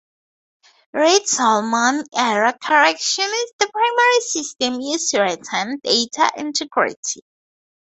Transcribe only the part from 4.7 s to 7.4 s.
used to retain data integrity.